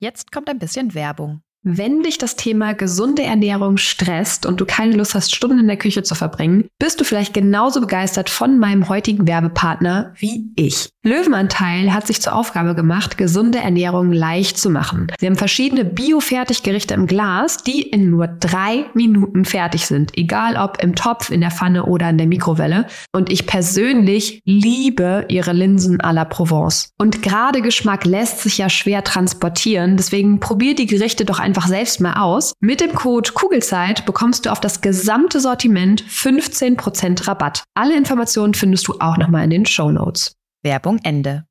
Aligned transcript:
Jetzt 0.00 0.30
kommt 0.30 0.48
ein 0.48 0.60
bisschen 0.60 0.94
Werbung. 0.94 1.42
Wenn 1.64 2.04
dich 2.04 2.18
das 2.18 2.36
Thema 2.36 2.72
gesunde 2.72 3.24
Ernährung 3.24 3.78
stresst 3.78 4.46
und 4.46 4.60
du 4.60 4.64
keine 4.64 4.94
Lust 4.94 5.16
hast, 5.16 5.34
Stunden 5.34 5.58
in 5.58 5.66
der 5.66 5.76
Küche 5.76 6.04
zu 6.04 6.14
verbringen, 6.14 6.68
bist 6.78 7.00
du 7.00 7.04
vielleicht 7.04 7.34
genauso 7.34 7.80
begeistert 7.80 8.30
von 8.30 8.60
meinem 8.60 8.88
heutigen 8.88 9.26
Werbepartner 9.26 10.14
wie 10.16 10.52
ich. 10.54 10.90
Löwenanteil 11.02 11.92
hat 11.92 12.06
sich 12.06 12.20
zur 12.20 12.34
Aufgabe 12.34 12.76
gemacht, 12.76 13.18
gesunde 13.18 13.58
Ernährung 13.58 14.12
leicht 14.12 14.56
zu 14.56 14.70
machen. 14.70 15.08
Sie 15.18 15.26
haben 15.26 15.36
verschiedene 15.36 15.84
Bio-Fertiggerichte 15.84 16.94
im 16.94 17.06
Glas, 17.06 17.64
die 17.64 17.82
in 17.82 18.08
nur 18.08 18.28
drei 18.28 18.86
Minuten 18.94 19.44
fertig 19.44 19.86
sind, 19.86 20.16
egal 20.16 20.56
ob 20.56 20.80
im 20.82 20.94
Topf, 20.94 21.30
in 21.30 21.40
der 21.40 21.50
Pfanne 21.50 21.86
oder 21.86 22.08
in 22.10 22.18
der 22.18 22.26
Mikrowelle. 22.28 22.86
Und 23.12 23.32
ich 23.32 23.46
persönlich 23.46 24.42
liebe 24.44 25.24
ihre 25.28 25.52
Linsen 25.52 26.00
à 26.00 26.12
la 26.12 26.24
Provence. 26.24 26.92
Und 26.98 27.22
gerade 27.22 27.62
Geschmack 27.62 28.04
lässt 28.04 28.40
sich 28.40 28.58
ja 28.58 28.68
schwer 28.68 29.02
transportieren, 29.02 29.96
deswegen 29.96 30.38
probier 30.38 30.76
die 30.76 30.86
Gerichte 30.86 31.24
doch 31.24 31.40
selbst 31.54 32.00
mal 32.00 32.14
aus. 32.14 32.52
Mit 32.60 32.80
dem 32.80 32.94
Code 32.94 33.32
Kugelzeit 33.32 34.06
bekommst 34.06 34.46
du 34.46 34.52
auf 34.52 34.60
das 34.60 34.80
gesamte 34.80 35.40
Sortiment 35.40 36.02
15% 36.04 37.26
Rabatt. 37.26 37.64
Alle 37.74 37.96
Informationen 37.96 38.54
findest 38.54 38.88
du 38.88 38.94
auch 39.00 39.16
nochmal 39.16 39.44
in 39.44 39.50
den 39.50 39.66
Show 39.66 39.90
Notes. 39.90 40.36
Werbung 40.62 40.98
Ende. 41.02 41.44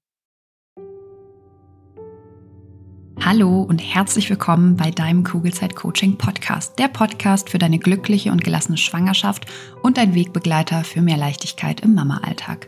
Hallo 3.23 3.63
und 3.63 3.79
herzlich 3.79 4.29
willkommen 4.29 4.77
bei 4.77 4.91
deinem 4.91 5.23
Kugelzeit 5.23 5.75
Coaching 5.75 6.17
Podcast, 6.17 6.77
der 6.77 6.87
Podcast 6.87 7.49
für 7.49 7.57
deine 7.57 7.79
glückliche 7.79 8.31
und 8.31 8.43
gelassene 8.43 8.77
Schwangerschaft 8.77 9.47
und 9.81 9.97
dein 9.97 10.13
Wegbegleiter 10.13 10.83
für 10.83 11.01
mehr 11.01 11.17
Leichtigkeit 11.17 11.81
im 11.81 11.95
Mama-Alltag. 11.95 12.67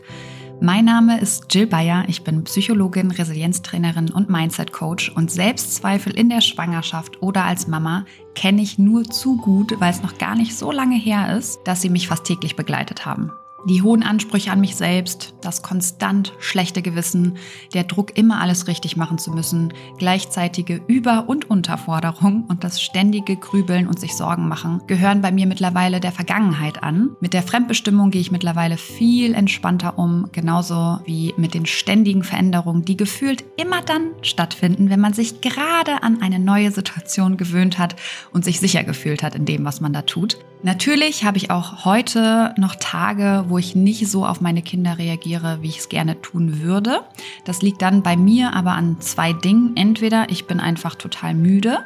Mein 0.62 0.84
Name 0.84 1.22
ist 1.22 1.45
Jill 1.55 1.68
Bayer, 1.68 2.04
ich 2.08 2.26
bin 2.26 2.44
Psychologin, 2.44 3.12
Resilienztrainerin 3.12 4.09
und 4.09 4.30
Mindset 4.30 4.73
Coach 4.73 5.09
und 5.09 5.31
Selbstzweifel 5.31 6.13
in 6.13 6.27
der 6.27 6.41
Schwangerschaft 6.41 7.22
oder 7.22 7.45
als 7.45 7.67
Mama 7.67 8.05
kenne 8.36 8.62
ich 8.62 8.77
nur 8.77 9.05
zu 9.05 9.38
gut, 9.38 9.80
weil 9.80 9.92
es 9.92 10.03
noch 10.03 10.17
gar 10.17 10.36
nicht 10.36 10.58
so 10.58 10.73
lange 10.73 10.97
her 10.97 11.38
ist, 11.38 11.61
dass 11.64 11.81
sie 11.81 11.89
mich 11.89 12.09
fast 12.09 12.25
täglich 12.25 12.58
begleitet 12.58 13.06
haben. 13.06 13.31
Die 13.66 13.82
hohen 13.82 14.04
Ansprüche 14.04 14.52
an 14.52 14.62
mich 14.62 14.76
selbst, 14.76 15.34
das 15.42 15.62
konstant 15.62 16.34
schlechte 16.40 16.82
Gewissen, 16.82 17.38
der 17.74 17.84
Druck, 17.84 18.18
immer 18.18 18.40
alles 18.40 18.68
richtig 18.68 18.96
machen 18.96 19.18
zu 19.18 19.32
müssen, 19.32 19.74
gleichzeitige 19.98 20.82
Über- 20.88 21.28
und 21.28 21.50
Unterforderung 21.50 22.46
und 22.48 22.64
das 22.64 22.82
ständige 22.82 23.36
Grübeln 23.36 23.88
und 23.88 24.00
sich 24.00 24.16
Sorgen 24.16 24.48
machen 24.48 24.82
gehören 24.88 25.22
bei 25.22 25.32
mir 25.32 25.46
mittlerweile 25.46 26.00
der 26.00 26.12
Vergangenheit 26.12 26.84
an. 26.84 27.12
Mit 27.20 27.34
der 27.34 27.44
Fremdbestimmung 27.44 28.12
gehe 28.12 28.22
ich 28.22 28.32
mittlerweile 28.32 28.78
viel 28.78 29.34
entspannter 29.34 29.98
um, 30.00 30.30
genauso 30.32 31.00
wie 31.06 31.34
mit 31.38 31.54
den 31.54 31.66
ständigen 31.66 32.24
Veränderungen, 32.24 32.86
die 32.86 32.98
gefühlt 32.98 33.44
immer 33.58 33.82
dann 33.82 34.12
stattfinden, 34.22 34.90
wenn 34.90 35.00
man 35.00 35.14
sich 35.14 35.42
gerade 35.42 36.02
an 36.02 36.22
eine 36.22 36.40
neue 36.40 36.72
Situation 36.72 37.38
gewöhnt 37.38 37.78
hat 37.78 37.96
und 38.32 38.46
sich 38.46 38.60
sicher 38.60 38.84
gefühlt 38.84 39.22
hat 39.22 39.36
in 39.36 39.46
dem, 39.46 39.66
was 39.66 39.82
man 39.82 39.94
da 39.94 40.02
tut. 40.02 40.38
Natürlich 40.62 41.24
habe 41.24 41.38
ich 41.38 41.52
auch 41.52 41.86
heute 41.86 42.54
noch 42.58 42.76
Tage, 42.76 43.46
wo 43.48 43.58
ich 43.58 43.76
nicht 43.76 44.08
so 44.10 44.26
auf 44.26 44.42
meine 44.42 44.62
Kinder 44.62 44.98
reagiere, 44.98 45.60
wie 45.62 45.70
ich 45.70 45.80
es 45.80 45.90
gerne 45.90 46.22
tun 46.22 46.62
würde. 46.62 47.02
Das 47.46 47.62
liegt 47.62 47.82
dann 47.82 48.04
bei 48.04 48.18
mir 48.18 48.54
aber 48.54 48.72
an 48.72 49.00
zwei 49.00 49.32
Dingen. 49.32 49.78
Entweder 49.78 50.30
ich 50.30 50.48
bin 50.48 50.60
einfach 50.60 50.96
total 50.96 51.34
müde 51.34 51.80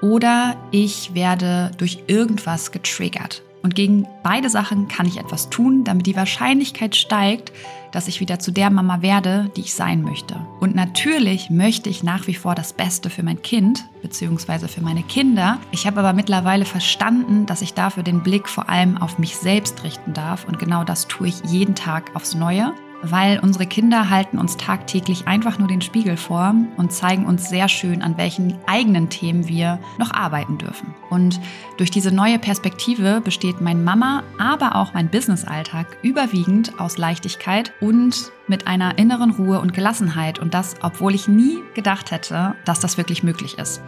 oder 0.00 0.56
ich 0.70 1.14
werde 1.14 1.72
durch 1.76 2.04
irgendwas 2.06 2.70
getriggert. 2.70 3.43
Und 3.64 3.74
gegen 3.74 4.06
beide 4.22 4.50
Sachen 4.50 4.88
kann 4.88 5.06
ich 5.06 5.16
etwas 5.16 5.48
tun, 5.48 5.84
damit 5.84 6.04
die 6.04 6.16
Wahrscheinlichkeit 6.16 6.94
steigt, 6.94 7.50
dass 7.92 8.08
ich 8.08 8.20
wieder 8.20 8.38
zu 8.38 8.50
der 8.50 8.68
Mama 8.68 9.00
werde, 9.00 9.50
die 9.56 9.62
ich 9.62 9.72
sein 9.72 10.02
möchte. 10.02 10.36
Und 10.60 10.74
natürlich 10.74 11.48
möchte 11.48 11.88
ich 11.88 12.02
nach 12.02 12.26
wie 12.26 12.34
vor 12.34 12.54
das 12.54 12.74
Beste 12.74 13.08
für 13.08 13.22
mein 13.22 13.40
Kind 13.40 13.82
bzw. 14.02 14.68
für 14.68 14.82
meine 14.82 15.02
Kinder. 15.02 15.58
Ich 15.72 15.86
habe 15.86 16.00
aber 16.00 16.12
mittlerweile 16.12 16.66
verstanden, 16.66 17.46
dass 17.46 17.62
ich 17.62 17.72
dafür 17.72 18.02
den 18.02 18.22
Blick 18.22 18.50
vor 18.50 18.68
allem 18.68 18.98
auf 18.98 19.18
mich 19.18 19.34
selbst 19.34 19.82
richten 19.82 20.12
darf. 20.12 20.46
Und 20.46 20.58
genau 20.58 20.84
das 20.84 21.08
tue 21.08 21.28
ich 21.28 21.40
jeden 21.46 21.74
Tag 21.74 22.14
aufs 22.14 22.34
Neue 22.34 22.74
weil 23.10 23.38
unsere 23.40 23.66
Kinder 23.66 24.10
halten 24.10 24.38
uns 24.38 24.56
tagtäglich 24.56 25.26
einfach 25.26 25.58
nur 25.58 25.68
den 25.68 25.80
Spiegel 25.80 26.16
vor 26.16 26.54
und 26.76 26.92
zeigen 26.92 27.26
uns 27.26 27.48
sehr 27.48 27.68
schön, 27.68 28.02
an 28.02 28.16
welchen 28.16 28.58
eigenen 28.66 29.08
Themen 29.08 29.48
wir 29.48 29.78
noch 29.98 30.12
arbeiten 30.12 30.58
dürfen. 30.58 30.94
Und 31.10 31.40
durch 31.76 31.90
diese 31.90 32.12
neue 32.12 32.38
Perspektive 32.38 33.20
besteht 33.20 33.60
mein 33.60 33.84
Mama, 33.84 34.22
aber 34.38 34.76
auch 34.76 34.94
mein 34.94 35.10
Businessalltag 35.10 35.98
überwiegend 36.02 36.80
aus 36.80 36.98
Leichtigkeit 36.98 37.72
und 37.80 38.32
mit 38.46 38.66
einer 38.66 38.98
inneren 38.98 39.30
Ruhe 39.30 39.60
und 39.60 39.72
Gelassenheit. 39.72 40.38
Und 40.38 40.54
das, 40.54 40.76
obwohl 40.82 41.14
ich 41.14 41.28
nie 41.28 41.58
gedacht 41.74 42.10
hätte, 42.10 42.54
dass 42.64 42.80
das 42.80 42.98
wirklich 42.98 43.22
möglich 43.22 43.58
ist. 43.58 43.80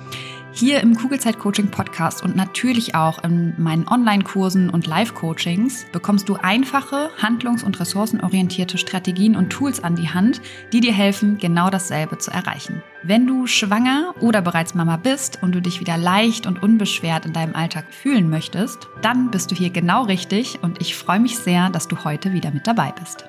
Hier 0.58 0.80
im 0.80 0.96
Kugelzeit 0.96 1.38
Coaching 1.38 1.70
Podcast 1.70 2.22
und 2.22 2.34
natürlich 2.34 2.94
auch 2.94 3.22
in 3.22 3.52
meinen 3.58 3.86
Online-Kursen 3.86 4.70
und 4.70 4.86
Live-Coachings 4.86 5.84
bekommst 5.92 6.30
du 6.30 6.36
einfache, 6.36 7.10
handlungs- 7.18 7.62
und 7.62 7.78
ressourcenorientierte 7.78 8.78
Strategien 8.78 9.36
und 9.36 9.50
Tools 9.50 9.84
an 9.84 9.96
die 9.96 10.08
Hand, 10.08 10.40
die 10.72 10.80
dir 10.80 10.94
helfen, 10.94 11.36
genau 11.36 11.68
dasselbe 11.68 12.16
zu 12.16 12.30
erreichen. 12.30 12.82
Wenn 13.02 13.26
du 13.26 13.46
schwanger 13.46 14.14
oder 14.20 14.40
bereits 14.40 14.74
Mama 14.74 14.96
bist 14.96 15.42
und 15.42 15.54
du 15.54 15.60
dich 15.60 15.80
wieder 15.80 15.98
leicht 15.98 16.46
und 16.46 16.62
unbeschwert 16.62 17.26
in 17.26 17.34
deinem 17.34 17.54
Alltag 17.54 17.92
fühlen 17.92 18.30
möchtest, 18.30 18.88
dann 19.02 19.30
bist 19.30 19.50
du 19.50 19.54
hier 19.54 19.68
genau 19.68 20.04
richtig 20.04 20.60
und 20.62 20.80
ich 20.80 20.96
freue 20.96 21.20
mich 21.20 21.36
sehr, 21.36 21.68
dass 21.68 21.86
du 21.86 22.02
heute 22.02 22.32
wieder 22.32 22.50
mit 22.50 22.66
dabei 22.66 22.94
bist. 22.98 23.26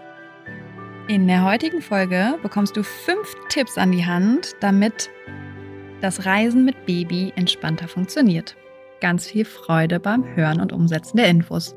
In 1.09 1.27
der 1.27 1.43
heutigen 1.43 1.81
Folge 1.81 2.39
bekommst 2.41 2.77
du 2.77 2.83
fünf 2.83 3.35
Tipps 3.49 3.77
an 3.77 3.91
die 3.91 4.05
Hand, 4.05 4.55
damit 4.61 5.09
das 6.01 6.25
Reisen 6.25 6.63
mit 6.63 6.85
Baby 6.85 7.33
entspannter 7.35 7.87
funktioniert. 7.87 8.55
Ganz 9.01 9.27
viel 9.27 9.45
Freude 9.45 9.99
beim 9.99 10.23
Hören 10.35 10.61
und 10.61 10.71
Umsetzen 10.71 11.17
der 11.17 11.27
Infos. 11.27 11.75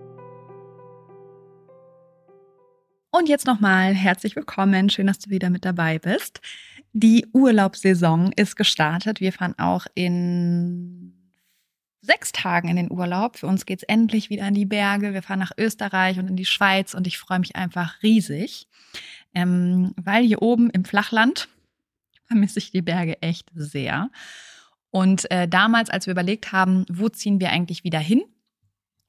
Und 3.10 3.28
jetzt 3.28 3.46
nochmal 3.46 3.94
herzlich 3.94 4.36
willkommen. 4.36 4.90
Schön, 4.90 5.06
dass 5.06 5.18
du 5.18 5.30
wieder 5.30 5.50
mit 5.50 5.64
dabei 5.64 5.98
bist. 5.98 6.40
Die 6.92 7.26
Urlaubssaison 7.32 8.32
ist 8.36 8.56
gestartet. 8.56 9.20
Wir 9.20 9.32
fahren 9.32 9.58
auch 9.58 9.86
in 9.94 11.14
sechs 12.02 12.32
Tagen 12.32 12.68
in 12.68 12.76
den 12.76 12.90
Urlaub. 12.90 13.38
Für 13.38 13.46
uns 13.46 13.66
geht 13.66 13.80
es 13.80 13.88
endlich 13.88 14.30
wieder 14.30 14.46
in 14.48 14.54
die 14.54 14.66
Berge. 14.66 15.14
Wir 15.14 15.22
fahren 15.22 15.38
nach 15.38 15.52
Österreich 15.58 16.18
und 16.18 16.28
in 16.28 16.36
die 16.36 16.46
Schweiz 16.46 16.94
und 16.94 17.06
ich 17.06 17.18
freue 17.18 17.40
mich 17.40 17.56
einfach 17.56 18.02
riesig, 18.02 18.68
ähm, 19.34 19.94
weil 19.96 20.24
hier 20.24 20.42
oben 20.42 20.70
im 20.70 20.84
Flachland 20.84 21.48
vermisse 22.30 22.60
ich 22.60 22.70
die 22.70 22.82
Berge 22.82 23.20
echt 23.22 23.50
sehr. 23.54 24.10
Und 24.90 25.30
äh, 25.30 25.48
damals, 25.48 25.90
als 25.90 26.06
wir 26.06 26.12
überlegt 26.12 26.52
haben, 26.52 26.86
wo 26.88 27.08
ziehen 27.08 27.40
wir 27.40 27.50
eigentlich 27.50 27.84
wieder 27.84 27.98
hin, 27.98 28.22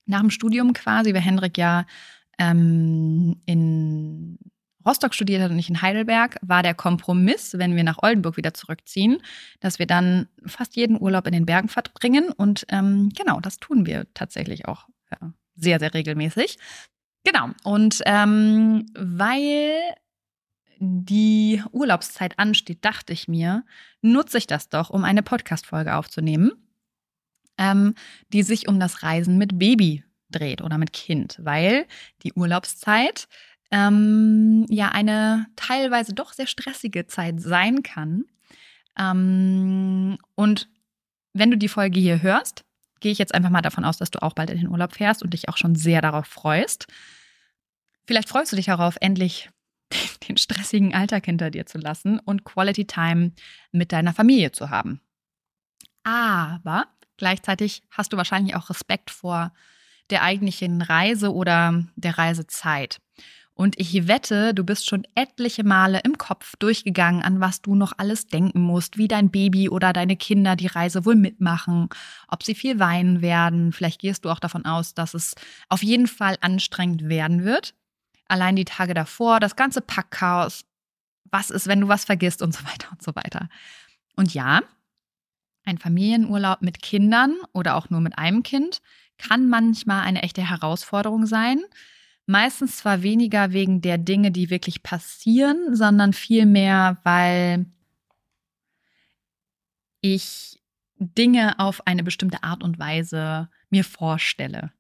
nach 0.06 0.22
dem 0.22 0.32
Studium 0.32 0.74
quasi, 0.74 1.14
weil 1.14 1.22
Hendrik 1.22 1.58
ja 1.58 1.86
ähm, 2.40 3.40
in 3.46 4.40
Rostock 4.86 5.14
studiert 5.14 5.44
hat 5.44 5.52
und 5.52 5.58
nicht 5.58 5.70
in 5.70 5.82
Heidelberg, 5.82 6.38
war 6.42 6.64
der 6.64 6.74
Kompromiss, 6.74 7.58
wenn 7.58 7.76
wir 7.76 7.84
nach 7.84 8.00
Oldenburg 8.02 8.38
wieder 8.38 8.56
zurückziehen, 8.56 9.22
dass 9.60 9.78
wir 9.78 9.86
dann 9.86 10.28
fast 10.46 10.76
jeden 10.76 11.00
Urlaub 11.00 11.28
in 11.28 11.34
den 11.34 11.46
Bergen 11.46 11.70
verbringen. 11.70 12.30
Und 12.30 12.66
ähm, 12.70 13.10
genau, 13.16 13.40
das 13.40 13.60
tun 13.60 13.86
wir 13.86 14.08
tatsächlich 14.16 14.68
auch 14.68 14.88
ja, 15.12 15.34
sehr, 15.56 15.80
sehr 15.80 15.94
regelmäßig. 15.94 16.58
Genau. 17.24 17.52
Und 17.64 18.02
ähm, 18.06 18.88
weil 18.96 19.78
die 20.84 21.64
Urlaubszeit 21.72 22.40
ansteht, 22.40 22.84
dachte 22.84 23.14
ich 23.14 23.28
mir, 23.28 23.64
nutze 24.02 24.40
ich 24.40 24.48
das 24.48 24.68
doch, 24.68 24.90
um 24.90 25.04
eine 25.04 25.22
Podcast-Folge 25.22 25.96
aufzunehmen, 25.96 26.52
ähm, 27.60 27.94
die 28.34 28.42
sich 28.42 28.68
um 28.68 28.80
das 28.80 29.04
Reisen 29.04 29.38
mit 29.38 29.60
Baby 29.60 30.04
dreht 30.32 30.62
oder 30.62 30.80
mit 30.80 30.92
Kind, 30.92 31.40
weil 31.44 31.86
die 32.24 32.34
Urlaubszeit 32.34 33.28
ähm, 33.70 34.66
ja 34.70 34.90
eine 34.90 35.46
teilweise 35.56 36.16
doch 36.16 36.34
sehr 36.34 36.48
stressige 36.48 37.06
Zeit 37.06 37.40
sein 37.40 37.84
kann. 37.84 38.26
Ähm, 38.98 40.18
und 40.34 40.68
wenn 41.34 41.52
du 41.52 41.58
die 41.58 41.70
Folge 41.70 42.00
hier 42.00 42.24
hörst, 42.24 42.66
gehe 43.02 43.12
ich 43.12 43.20
jetzt 43.20 43.36
einfach 43.36 43.52
mal 43.52 43.62
davon 43.62 43.86
aus, 43.86 43.98
dass 43.98 44.10
du 44.10 44.22
auch 44.24 44.34
bald 44.34 44.50
in 44.50 44.58
den 44.58 44.70
Urlaub 44.70 44.96
fährst 44.96 45.22
und 45.22 45.34
dich 45.34 45.48
auch 45.48 45.58
schon 45.58 45.76
sehr 45.76 46.02
darauf 46.02 46.26
freust. 46.26 46.88
Vielleicht 48.08 48.30
freust 48.30 48.52
du 48.52 48.56
dich 48.56 48.66
darauf, 48.66 48.98
endlich 49.00 49.52
den 50.32 50.38
stressigen 50.38 50.94
Alltag 50.94 51.26
hinter 51.26 51.52
dir 51.52 51.66
zu 51.66 51.78
lassen 51.78 52.20
und 52.20 52.44
Quality 52.44 52.86
Time 52.86 53.32
mit 53.72 53.92
deiner 53.92 54.14
Familie 54.14 54.52
zu 54.52 54.70
haben. 54.70 55.02
Aber 56.04 56.88
gleichzeitig 57.18 57.84
hast 57.92 58.14
du 58.14 58.18
wahrscheinlich 58.18 58.56
auch 58.56 58.70
Respekt 58.70 59.12
vor 59.12 59.54
der 60.10 60.24
eigentlichen 60.24 60.82
Reise 60.82 61.34
oder 61.34 61.86
der 61.96 62.18
Reisezeit. 62.18 63.00
Und 63.54 63.80
ich 63.80 64.08
wette, 64.08 64.54
du 64.54 64.64
bist 64.64 64.88
schon 64.88 65.06
etliche 65.14 65.64
Male 65.64 66.00
im 66.04 66.18
Kopf 66.18 66.56
durchgegangen, 66.58 67.22
an 67.22 67.42
was 67.42 67.62
du 67.62 67.76
noch 67.76 67.94
alles 67.98 68.26
denken 68.26 68.62
musst, 68.62 68.98
wie 68.98 69.08
dein 69.08 69.30
Baby 69.30 69.70
oder 69.70 69.94
deine 69.94 70.16
Kinder 70.16 70.56
die 70.56 70.68
Reise 70.68 71.06
wohl 71.06 71.16
mitmachen, 71.16 71.90
ob 72.28 72.44
sie 72.44 72.56
viel 72.56 72.80
weinen 72.80 73.22
werden. 73.22 73.72
Vielleicht 73.72 74.02
gehst 74.02 74.26
du 74.26 74.30
auch 74.30 74.40
davon 74.40 74.66
aus, 74.66 74.94
dass 74.94 75.14
es 75.14 75.36
auf 75.70 75.84
jeden 75.84 76.08
Fall 76.08 76.38
anstrengend 76.42 77.08
werden 77.08 77.44
wird 77.44 77.76
allein 78.32 78.56
die 78.56 78.66
Tage 78.66 78.94
davor, 78.94 79.40
das 79.40 79.56
ganze 79.56 79.82
Packchaos, 79.82 80.66
was 81.26 81.50
ist, 81.50 81.68
wenn 81.68 81.82
du 81.82 81.88
was 81.88 82.06
vergisst 82.06 82.42
und 82.42 82.54
so 82.54 82.64
weiter 82.66 82.88
und 82.92 83.04
so 83.04 83.16
weiter. 83.16 83.50
Und 84.16 84.34
ja, 84.34 84.62
Ein 85.64 85.78
Familienurlaub 85.78 86.62
mit 86.62 86.82
Kindern 86.82 87.36
oder 87.54 87.76
auch 87.76 87.90
nur 87.90 88.02
mit 88.02 88.18
einem 88.18 88.42
Kind 88.44 88.82
kann 89.18 89.48
manchmal 89.48 90.02
eine 90.04 90.24
echte 90.24 90.48
Herausforderung 90.50 91.28
sein. 91.28 91.62
Meistens 92.26 92.78
zwar 92.78 93.04
weniger 93.04 93.52
wegen 93.52 93.82
der 93.82 93.98
Dinge, 94.00 94.32
die 94.32 94.50
wirklich 94.50 94.84
passieren, 94.84 95.76
sondern 95.76 96.14
vielmehr, 96.14 96.98
weil 97.04 97.68
ich 100.02 100.62
Dinge 100.98 101.60
auf 101.60 101.86
eine 101.86 102.04
bestimmte 102.04 102.44
Art 102.44 102.64
und 102.64 102.80
Weise 102.80 103.50
mir 103.70 103.84
vorstelle. 103.84 104.72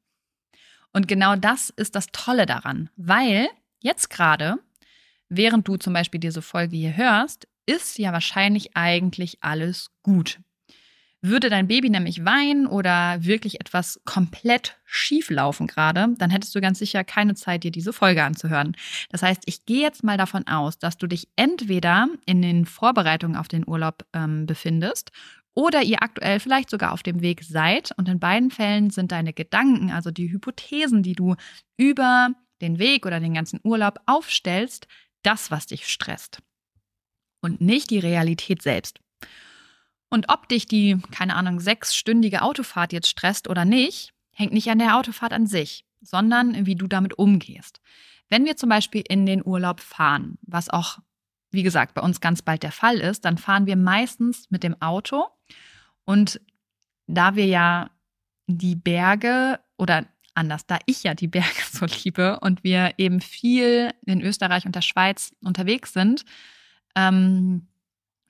Und 0.94 1.08
genau 1.08 1.36
das 1.36 1.70
ist 1.70 1.96
das 1.96 2.08
Tolle 2.12 2.46
daran, 2.46 2.90
weil 2.96 3.48
jetzt 3.80 4.10
gerade, 4.10 4.58
während 5.30 5.68
du 5.68 5.78
zum 5.78 5.94
Beispiel 5.94 6.20
diese 6.20 6.42
Folge 6.42 6.76
hier 6.76 6.96
hörst, 6.96 7.48
ist 7.66 7.98
ja 7.98 8.12
wahrscheinlich 8.12 8.76
eigentlich 8.76 9.38
alles 9.42 9.92
gut. 10.04 10.40
Würde 11.24 11.52
dein 11.52 11.68
Baby 11.68 11.92
nämlich 11.92 12.26
weinen 12.26 12.66
oder 12.66 13.24
wirklich 13.24 13.62
etwas 13.62 14.02
komplett 14.06 14.80
schief 14.86 15.30
laufen 15.30 15.68
gerade, 15.68 16.16
dann 16.18 16.32
hättest 16.32 16.56
du 16.56 16.62
ganz 16.62 16.80
sicher 16.80 17.04
keine 17.04 17.36
Zeit, 17.36 17.64
dir 17.64 17.70
diese 17.70 17.94
Folge 17.94 18.24
anzuhören. 18.24 18.76
Das 19.12 19.22
heißt, 19.22 19.44
ich 19.46 19.66
gehe 19.66 19.84
jetzt 19.84 20.04
mal 20.04 20.18
davon 20.18 20.48
aus, 20.48 20.80
dass 20.80 20.98
du 20.98 21.06
dich 21.06 21.28
entweder 21.36 22.08
in 22.26 22.42
den 22.42 22.66
Vorbereitungen 22.66 23.38
auf 23.38 23.48
den 23.48 23.68
Urlaub 23.68 24.04
ähm, 24.14 24.48
befindest 24.48 25.12
oder 25.54 25.82
ihr 25.84 26.02
aktuell 26.02 26.40
vielleicht 26.40 26.70
sogar 26.70 26.94
auf 26.94 27.04
dem 27.04 27.22
Weg 27.22 27.44
seid. 27.44 27.92
Und 27.98 28.08
in 28.08 28.20
beiden 28.20 28.52
Fällen 28.52 28.90
sind 28.90 29.12
deine 29.12 29.34
Gedanken, 29.34 29.92
also 29.92 30.12
die 30.12 30.32
Hypothesen, 30.32 31.04
die 31.04 31.14
du 31.14 31.36
über 31.78 32.30
den 32.62 32.80
Weg 32.80 33.06
oder 33.06 33.20
den 33.20 33.34
ganzen 33.34 33.60
Urlaub 33.64 34.00
aufstellst, 34.06 34.88
das, 35.24 35.52
was 35.52 35.68
dich 35.68 35.88
stresst. 35.88 36.42
Und 37.42 37.60
nicht 37.60 37.90
die 37.90 38.00
Realität 38.00 38.62
selbst. 38.62 39.00
Und 40.10 40.30
ob 40.30 40.50
dich 40.50 40.68
die, 40.68 40.98
keine 41.12 41.36
Ahnung, 41.36 41.60
sechsstündige 41.60 42.42
Autofahrt 42.42 42.94
jetzt 42.94 43.08
stresst 43.08 43.48
oder 43.48 43.66
nicht, 43.66 44.14
hängt 44.34 44.54
nicht 44.54 44.70
an 44.70 44.80
der 44.80 44.98
Autofahrt 44.98 45.34
an 45.34 45.48
sich, 45.48 45.86
sondern 46.02 46.66
wie 46.66 46.76
du 46.76 46.88
damit 46.88 47.18
umgehst. 47.18 47.82
Wenn 48.30 48.46
wir 48.46 48.58
zum 48.58 48.70
Beispiel 48.70 49.04
in 49.08 49.26
den 49.26 49.46
Urlaub 49.46 49.80
fahren, 49.80 50.38
was 50.42 50.70
auch, 50.70 51.00
wie 51.52 51.64
gesagt, 51.64 51.94
bei 51.94 52.02
uns 52.02 52.22
ganz 52.22 52.42
bald 52.42 52.64
der 52.64 52.72
Fall 52.72 52.98
ist, 52.98 53.26
dann 53.26 53.38
fahren 53.38 53.66
wir 53.66 53.76
meistens 53.76 54.50
mit 54.52 54.64
dem 54.64 54.82
Auto. 54.82 55.26
Und 56.06 56.42
da 57.08 57.36
wir 57.36 57.46
ja 57.46 57.90
die 58.48 58.76
Berge 58.76 59.60
oder 59.78 60.06
anders, 60.34 60.66
da 60.66 60.80
ich 60.86 61.04
ja 61.04 61.14
die 61.14 61.28
Berge 61.28 61.62
so 61.72 61.86
liebe 61.86 62.40
und 62.40 62.64
wir 62.64 62.94
eben 62.98 63.22
viel 63.22 63.92
in 64.06 64.22
Österreich 64.22 64.66
und 64.66 64.76
der 64.76 64.82
Schweiz 64.82 65.34
unterwegs 65.42 65.94
sind, 65.94 66.24
ähm, 66.96 67.68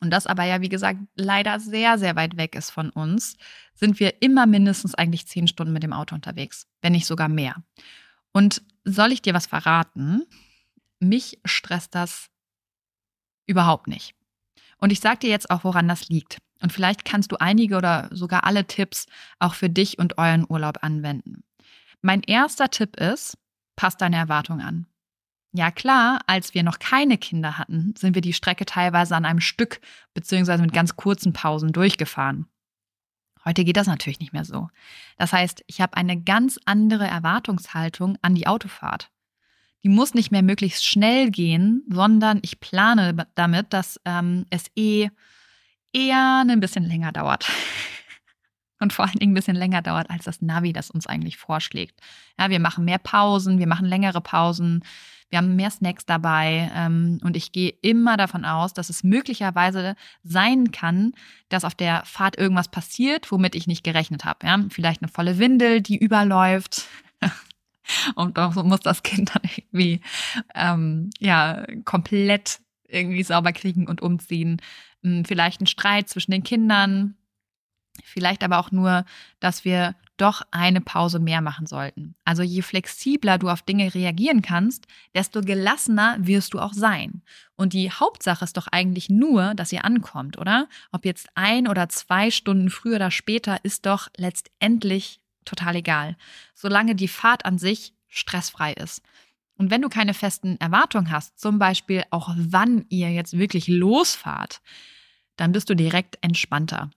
und 0.01 0.09
das 0.09 0.25
aber 0.25 0.43
ja, 0.43 0.61
wie 0.61 0.69
gesagt, 0.69 0.99
leider 1.15 1.59
sehr, 1.59 1.99
sehr 1.99 2.15
weit 2.15 2.35
weg 2.35 2.55
ist 2.55 2.71
von 2.71 2.89
uns, 2.89 3.37
sind 3.75 3.99
wir 3.99 4.21
immer 4.21 4.47
mindestens 4.47 4.95
eigentlich 4.95 5.27
zehn 5.27 5.47
Stunden 5.47 5.73
mit 5.73 5.83
dem 5.83 5.93
Auto 5.93 6.15
unterwegs, 6.15 6.67
wenn 6.81 6.93
nicht 6.93 7.05
sogar 7.05 7.29
mehr. 7.29 7.63
Und 8.33 8.63
soll 8.83 9.11
ich 9.11 9.21
dir 9.21 9.35
was 9.35 9.45
verraten? 9.45 10.23
Mich 10.99 11.39
stresst 11.45 11.93
das 11.93 12.29
überhaupt 13.45 13.87
nicht. 13.87 14.15
Und 14.77 14.91
ich 14.91 14.99
sage 14.99 15.19
dir 15.19 15.29
jetzt 15.29 15.51
auch, 15.51 15.63
woran 15.63 15.87
das 15.87 16.09
liegt. 16.09 16.39
Und 16.61 16.71
vielleicht 16.71 17.05
kannst 17.05 17.31
du 17.31 17.37
einige 17.39 17.75
oder 17.75 18.07
sogar 18.11 18.45
alle 18.45 18.65
Tipps 18.65 19.07
auch 19.39 19.55
für 19.55 19.69
dich 19.69 19.99
und 19.99 20.17
euren 20.17 20.45
Urlaub 20.47 20.79
anwenden. 20.81 21.43
Mein 22.01 22.21
erster 22.23 22.69
Tipp 22.69 22.97
ist, 22.97 23.37
pass 23.75 23.97
deine 23.97 24.17
Erwartung 24.17 24.61
an. 24.61 24.87
Ja 25.53 25.69
klar, 25.69 26.21
als 26.27 26.53
wir 26.53 26.63
noch 26.63 26.79
keine 26.79 27.17
Kinder 27.17 27.57
hatten, 27.57 27.93
sind 27.97 28.15
wir 28.15 28.21
die 28.21 28.33
Strecke 28.33 28.65
teilweise 28.65 29.15
an 29.15 29.25
einem 29.25 29.41
Stück 29.41 29.81
beziehungsweise 30.13 30.61
mit 30.61 30.73
ganz 30.73 30.95
kurzen 30.95 31.33
Pausen 31.33 31.73
durchgefahren. 31.73 32.45
Heute 33.43 33.65
geht 33.65 33.75
das 33.75 33.87
natürlich 33.87 34.19
nicht 34.19 34.33
mehr 34.33 34.45
so. 34.45 34.69
Das 35.17 35.33
heißt, 35.33 35.63
ich 35.67 35.81
habe 35.81 35.97
eine 35.97 36.21
ganz 36.21 36.59
andere 36.65 37.05
Erwartungshaltung 37.05 38.17
an 38.21 38.35
die 38.35 38.47
Autofahrt. 38.47 39.09
Die 39.83 39.89
muss 39.89 40.13
nicht 40.13 40.31
mehr 40.31 40.43
möglichst 40.43 40.85
schnell 40.85 41.31
gehen, 41.31 41.83
sondern 41.89 42.39
ich 42.43 42.59
plane 42.59 43.27
damit, 43.33 43.73
dass 43.73 43.99
ähm, 44.05 44.45
es 44.51 44.65
eh 44.75 45.09
eher 45.93 46.43
ein 46.47 46.59
bisschen 46.59 46.83
länger 46.83 47.11
dauert. 47.11 47.49
Und 48.79 48.93
vor 48.93 49.05
allen 49.05 49.19
Dingen 49.19 49.33
ein 49.33 49.35
bisschen 49.35 49.55
länger 49.55 49.83
dauert 49.83 50.09
als 50.09 50.25
das 50.25 50.41
Navi, 50.41 50.73
das 50.73 50.89
uns 50.89 51.05
eigentlich 51.05 51.37
vorschlägt. 51.37 51.99
Ja, 52.39 52.49
wir 52.49 52.59
machen 52.59 52.83
mehr 52.83 52.97
Pausen, 52.97 53.59
wir 53.59 53.67
machen 53.67 53.85
längere 53.85 54.21
Pausen. 54.21 54.83
Wir 55.31 55.37
haben 55.37 55.55
mehr 55.55 55.71
Snacks 55.71 56.05
dabei 56.05 56.69
ähm, 56.75 57.19
und 57.23 57.37
ich 57.37 57.53
gehe 57.53 57.73
immer 57.81 58.17
davon 58.17 58.43
aus, 58.43 58.73
dass 58.73 58.89
es 58.89 59.03
möglicherweise 59.03 59.95
sein 60.23 60.71
kann, 60.71 61.13
dass 61.47 61.63
auf 61.63 61.73
der 61.73 62.03
Fahrt 62.05 62.37
irgendwas 62.37 62.67
passiert, 62.67 63.31
womit 63.31 63.55
ich 63.55 63.65
nicht 63.65 63.83
gerechnet 63.85 64.25
habe. 64.25 64.45
Ja? 64.45 64.59
Vielleicht 64.69 65.01
eine 65.01 65.09
volle 65.09 65.39
Windel, 65.39 65.81
die 65.81 65.97
überläuft. 65.97 66.87
und 68.15 68.37
doch 68.37 68.61
muss 68.63 68.81
das 68.81 69.03
Kind 69.03 69.33
dann 69.33 69.43
irgendwie 69.55 70.01
ähm, 70.53 71.11
ja 71.19 71.65
komplett 71.85 72.59
irgendwie 72.89 73.23
sauber 73.23 73.53
kriegen 73.53 73.87
und 73.87 74.01
umziehen. 74.01 74.61
Hm, 75.03 75.25
vielleicht 75.25 75.61
ein 75.61 75.67
Streit 75.67 76.09
zwischen 76.09 76.31
den 76.31 76.43
Kindern, 76.43 77.15
Vielleicht 78.03 78.43
aber 78.43 78.59
auch 78.59 78.71
nur, 78.71 79.05
dass 79.39 79.65
wir 79.65 79.95
doch 80.17 80.41
eine 80.51 80.81
Pause 80.81 81.19
mehr 81.19 81.41
machen 81.41 81.65
sollten. 81.65 82.15
Also 82.23 82.43
je 82.43 82.61
flexibler 82.61 83.37
du 83.37 83.49
auf 83.49 83.63
Dinge 83.63 83.93
reagieren 83.93 84.41
kannst, 84.41 84.87
desto 85.15 85.41
gelassener 85.41 86.15
wirst 86.19 86.53
du 86.53 86.59
auch 86.59 86.73
sein. 86.73 87.21
Und 87.55 87.73
die 87.73 87.91
Hauptsache 87.91 88.45
ist 88.45 88.57
doch 88.57 88.67
eigentlich 88.67 89.09
nur, 89.09 89.55
dass 89.55 89.71
ihr 89.71 89.83
ankommt, 89.83 90.37
oder? 90.37 90.67
Ob 90.91 91.05
jetzt 91.05 91.27
ein 91.35 91.67
oder 91.67 91.89
zwei 91.89 92.31
Stunden 92.31 92.69
früher 92.69 92.95
oder 92.97 93.11
später, 93.11 93.63
ist 93.63 93.85
doch 93.85 94.09
letztendlich 94.15 95.19
total 95.43 95.75
egal. 95.75 96.15
Solange 96.53 96.95
die 96.95 97.07
Fahrt 97.07 97.45
an 97.45 97.57
sich 97.57 97.93
stressfrei 98.07 98.73
ist. 98.73 99.01
Und 99.61 99.69
wenn 99.69 99.83
du 99.83 99.89
keine 99.89 100.15
festen 100.15 100.59
Erwartungen 100.59 101.11
hast, 101.11 101.39
zum 101.39 101.59
Beispiel 101.59 102.03
auch 102.09 102.33
wann 102.35 102.83
ihr 102.89 103.11
jetzt 103.11 103.37
wirklich 103.37 103.67
losfahrt, 103.67 104.59
dann 105.35 105.51
bist 105.51 105.69
du 105.69 105.75
direkt 105.75 106.17
entspannter. 106.21 106.89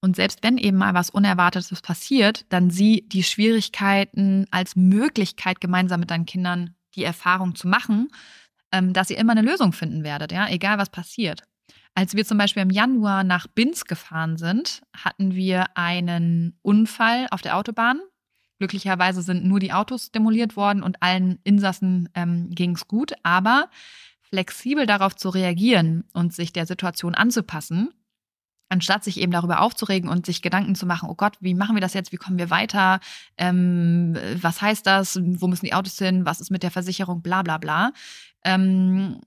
Und 0.00 0.16
selbst 0.16 0.42
wenn 0.42 0.56
eben 0.56 0.78
mal 0.78 0.94
was 0.94 1.10
Unerwartetes 1.10 1.82
passiert, 1.82 2.46
dann 2.48 2.70
sieh 2.70 3.04
die 3.08 3.24
Schwierigkeiten 3.24 4.46
als 4.50 4.74
Möglichkeit, 4.74 5.60
gemeinsam 5.60 6.00
mit 6.00 6.10
deinen 6.10 6.24
Kindern 6.24 6.76
die 6.94 7.04
Erfahrung 7.04 7.56
zu 7.56 7.68
machen, 7.68 8.08
ähm, 8.72 8.94
dass 8.94 9.10
ihr 9.10 9.18
immer 9.18 9.32
eine 9.32 9.42
Lösung 9.42 9.74
finden 9.74 10.04
werdet, 10.04 10.32
ja, 10.32 10.48
egal 10.48 10.78
was 10.78 10.88
passiert. 10.88 11.42
Als 11.94 12.16
wir 12.16 12.24
zum 12.24 12.38
Beispiel 12.38 12.62
im 12.62 12.70
Januar 12.70 13.22
nach 13.22 13.48
Binz 13.48 13.84
gefahren 13.84 14.38
sind, 14.38 14.80
hatten 14.96 15.34
wir 15.34 15.76
einen 15.76 16.58
Unfall 16.62 17.26
auf 17.30 17.42
der 17.42 17.58
Autobahn. 17.58 18.00
Glücklicherweise 18.62 19.22
sind 19.22 19.44
nur 19.44 19.58
die 19.58 19.72
Autos 19.72 20.12
demoliert 20.12 20.54
worden 20.54 20.84
und 20.84 21.02
allen 21.02 21.40
Insassen 21.42 22.08
ähm, 22.14 22.48
ging 22.50 22.76
es 22.76 22.86
gut. 22.86 23.12
Aber 23.24 23.68
flexibel 24.20 24.86
darauf 24.86 25.16
zu 25.16 25.30
reagieren 25.30 26.04
und 26.12 26.32
sich 26.32 26.52
der 26.52 26.64
Situation 26.64 27.16
anzupassen, 27.16 27.88
anstatt 28.68 29.02
sich 29.02 29.18
eben 29.18 29.32
darüber 29.32 29.62
aufzuregen 29.62 30.08
und 30.08 30.26
sich 30.26 30.42
Gedanken 30.42 30.76
zu 30.76 30.86
machen, 30.86 31.08
oh 31.10 31.16
Gott, 31.16 31.38
wie 31.40 31.54
machen 31.54 31.74
wir 31.74 31.80
das 31.80 31.92
jetzt, 31.92 32.12
wie 32.12 32.18
kommen 32.18 32.38
wir 32.38 32.50
weiter, 32.50 33.00
ähm, 33.36 34.16
was 34.40 34.62
heißt 34.62 34.86
das, 34.86 35.18
wo 35.20 35.48
müssen 35.48 35.66
die 35.66 35.74
Autos 35.74 35.98
hin, 35.98 36.24
was 36.24 36.40
ist 36.40 36.52
mit 36.52 36.62
der 36.62 36.70
Versicherung, 36.70 37.20
bla 37.20 37.42
bla 37.42 37.58
bla. 37.58 37.90
Ähm, 38.44 39.20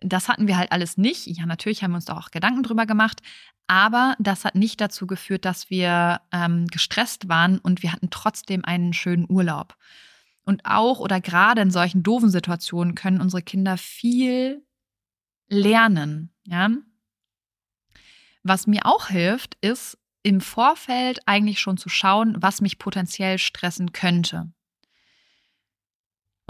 das 0.00 0.28
hatten 0.28 0.48
wir 0.48 0.56
halt 0.56 0.72
alles 0.72 0.96
nicht. 0.96 1.26
Ja, 1.26 1.46
natürlich 1.46 1.82
haben 1.82 1.92
wir 1.92 1.96
uns 1.96 2.06
da 2.06 2.16
auch 2.16 2.30
Gedanken 2.30 2.62
drüber 2.62 2.86
gemacht, 2.86 3.20
aber 3.66 4.16
das 4.18 4.44
hat 4.44 4.54
nicht 4.54 4.80
dazu 4.80 5.06
geführt, 5.06 5.44
dass 5.44 5.70
wir 5.70 6.20
ähm, 6.32 6.66
gestresst 6.66 7.28
waren 7.28 7.58
und 7.58 7.82
wir 7.82 7.92
hatten 7.92 8.10
trotzdem 8.10 8.64
einen 8.64 8.92
schönen 8.92 9.26
Urlaub. 9.28 9.76
Und 10.44 10.64
auch 10.64 10.98
oder 10.98 11.20
gerade 11.20 11.60
in 11.60 11.70
solchen 11.70 12.02
doofen 12.02 12.30
Situationen 12.30 12.94
können 12.94 13.20
unsere 13.20 13.42
Kinder 13.42 13.76
viel 13.76 14.64
lernen. 15.48 16.32
Ja, 16.44 16.70
was 18.42 18.66
mir 18.66 18.86
auch 18.86 19.08
hilft, 19.08 19.56
ist 19.60 19.98
im 20.22 20.40
Vorfeld 20.40 21.20
eigentlich 21.26 21.60
schon 21.60 21.76
zu 21.76 21.88
schauen, 21.88 22.36
was 22.40 22.60
mich 22.60 22.78
potenziell 22.78 23.38
stressen 23.38 23.92
könnte. 23.92 24.52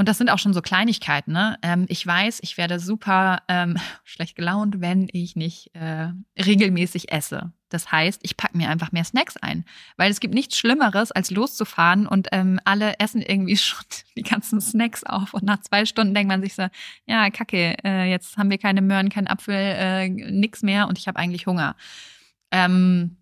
Und 0.00 0.08
das 0.08 0.16
sind 0.16 0.30
auch 0.30 0.38
schon 0.38 0.54
so 0.54 0.62
Kleinigkeiten. 0.62 1.30
Ne? 1.30 1.58
Ähm, 1.60 1.84
ich 1.90 2.06
weiß, 2.06 2.38
ich 2.40 2.56
werde 2.56 2.80
super 2.80 3.42
ähm, 3.48 3.76
schlecht 4.04 4.34
gelaunt, 4.34 4.80
wenn 4.80 5.10
ich 5.12 5.36
nicht 5.36 5.74
äh, 5.74 6.08
regelmäßig 6.42 7.12
esse. 7.12 7.52
Das 7.68 7.92
heißt, 7.92 8.22
ich 8.22 8.38
packe 8.38 8.56
mir 8.56 8.70
einfach 8.70 8.92
mehr 8.92 9.04
Snacks 9.04 9.36
ein. 9.36 9.66
Weil 9.98 10.10
es 10.10 10.20
gibt 10.20 10.32
nichts 10.32 10.56
Schlimmeres, 10.56 11.12
als 11.12 11.30
loszufahren 11.30 12.06
und 12.06 12.28
ähm, 12.32 12.58
alle 12.64 12.98
essen 12.98 13.20
irgendwie 13.20 13.56
schon 13.58 13.84
die 14.16 14.22
ganzen 14.22 14.62
Snacks 14.62 15.04
auf. 15.04 15.34
Und 15.34 15.42
nach 15.42 15.60
zwei 15.60 15.84
Stunden 15.84 16.14
denkt 16.14 16.28
man 16.28 16.40
sich 16.40 16.54
so, 16.54 16.68
ja, 17.04 17.28
kacke, 17.28 17.76
äh, 17.84 18.10
jetzt 18.10 18.38
haben 18.38 18.48
wir 18.48 18.56
keine 18.56 18.80
Möhren, 18.80 19.10
keinen 19.10 19.26
Apfel, 19.26 19.54
äh, 19.54 20.08
nix 20.08 20.62
mehr 20.62 20.88
und 20.88 20.96
ich 20.96 21.08
habe 21.08 21.18
eigentlich 21.18 21.46
Hunger. 21.46 21.76
Ähm, 22.50 23.18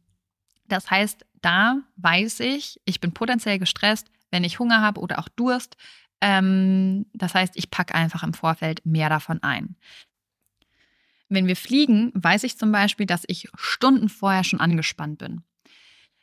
das 0.68 0.88
heißt, 0.92 1.26
da 1.42 1.80
weiß 1.96 2.38
ich, 2.38 2.80
ich 2.84 3.00
bin 3.00 3.12
potenziell 3.14 3.58
gestresst, 3.58 4.12
wenn 4.30 4.44
ich 4.44 4.60
Hunger 4.60 4.80
habe 4.80 5.00
oder 5.00 5.18
auch 5.18 5.28
Durst. 5.28 5.76
Ähm, 6.20 7.06
das 7.12 7.34
heißt, 7.34 7.56
ich 7.56 7.70
packe 7.70 7.94
einfach 7.94 8.22
im 8.22 8.34
Vorfeld 8.34 8.84
mehr 8.84 9.08
davon 9.08 9.42
ein. 9.42 9.76
Wenn 11.28 11.46
wir 11.46 11.56
fliegen, 11.56 12.10
weiß 12.14 12.44
ich 12.44 12.58
zum 12.58 12.72
Beispiel, 12.72 13.06
dass 13.06 13.24
ich 13.26 13.48
Stunden 13.54 14.08
vorher 14.08 14.44
schon 14.44 14.60
angespannt 14.60 15.18
bin. 15.18 15.42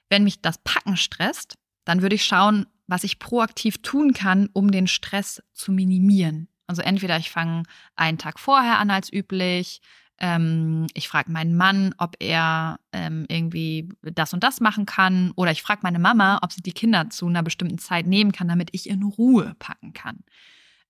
Wenn 0.09 0.23
mich 0.23 0.41
das 0.41 0.57
Packen 0.57 0.97
stresst, 0.97 1.55
dann 1.85 2.01
würde 2.01 2.15
ich 2.15 2.25
schauen, 2.25 2.65
was 2.87 3.03
ich 3.03 3.19
proaktiv 3.19 3.81
tun 3.81 4.13
kann, 4.13 4.49
um 4.53 4.71
den 4.71 4.87
Stress 4.87 5.41
zu 5.53 5.71
minimieren. 5.71 6.47
Also 6.67 6.81
entweder 6.81 7.17
ich 7.17 7.29
fange 7.29 7.63
einen 7.95 8.17
Tag 8.17 8.39
vorher 8.39 8.79
an 8.79 8.89
als 8.89 9.11
üblich, 9.11 9.81
ähm, 10.19 10.87
ich 10.93 11.07
frage 11.07 11.31
meinen 11.31 11.57
Mann, 11.57 11.93
ob 11.97 12.15
er 12.19 12.79
ähm, 12.93 13.25
irgendwie 13.27 13.89
das 14.01 14.33
und 14.33 14.43
das 14.43 14.61
machen 14.61 14.85
kann, 14.85 15.31
oder 15.35 15.51
ich 15.51 15.61
frage 15.61 15.81
meine 15.83 15.99
Mama, 15.99 16.39
ob 16.41 16.53
sie 16.53 16.61
die 16.61 16.71
Kinder 16.71 17.09
zu 17.09 17.27
einer 17.27 17.43
bestimmten 17.43 17.77
Zeit 17.77 18.07
nehmen 18.07 18.31
kann, 18.31 18.47
damit 18.47 18.69
ich 18.71 18.89
in 18.89 19.03
Ruhe 19.03 19.55
packen 19.59 19.93
kann. 19.93 20.23